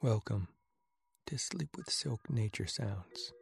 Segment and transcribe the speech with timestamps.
[0.00, 0.46] Welcome
[1.26, 3.32] to Sleep with Silk Nature Sounds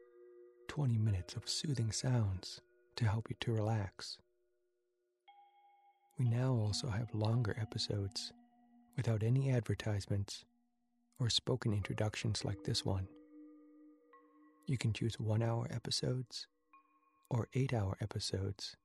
[0.69, 2.63] 20 minutes of soothing sounds
[2.97, 4.17] to help you to relax.
[6.19, 8.33] We now also have longer episodes
[8.97, 10.47] without any advertisements
[11.21, 13.07] or spoken introductions like this one.
[14.67, 16.47] You can choose one hour episodes
[17.29, 18.79] or eight hour episodes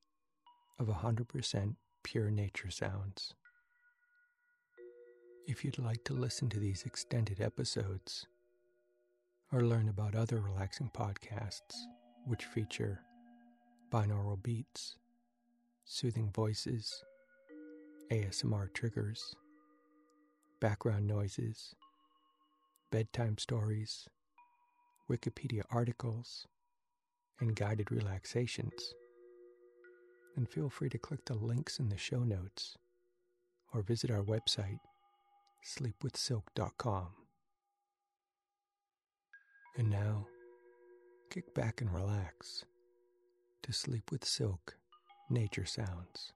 [0.77, 3.33] of 100% pure nature sounds.
[5.47, 8.27] If you'd like to listen to these extended episodes
[9.51, 11.75] or learn about other relaxing podcasts
[12.25, 13.01] which feature
[13.91, 14.97] binaural beats,
[15.83, 17.03] soothing voices,
[18.11, 19.35] ASMR triggers,
[20.59, 21.73] background noises,
[22.91, 24.07] bedtime stories,
[25.09, 26.47] Wikipedia articles,
[27.39, 28.93] and guided relaxations,
[30.35, 32.77] then feel free to click the links in the show notes
[33.73, 34.79] or visit our website
[35.65, 37.07] sleepwithsilk.com.
[39.77, 40.27] And now,
[41.29, 42.65] kick back and relax
[43.63, 44.75] to Sleep with Silk
[45.29, 46.33] Nature Sounds.